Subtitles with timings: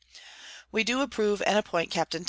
[0.71, 2.19] We do approve and appoint Capt._ Tho.